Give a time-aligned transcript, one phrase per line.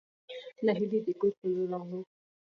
[0.65, 1.99] نهېلى د کور په لور راغلو.